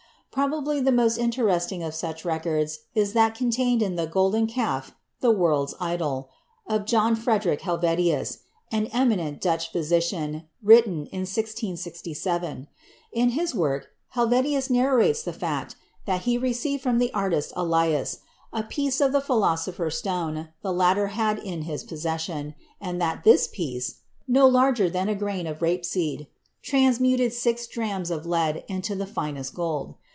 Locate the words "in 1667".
11.07-12.67